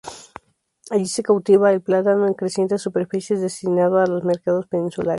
[0.89, 5.09] Allí se cultiva el plátano en crecientes superficies, destinado a los mercados peninsulares.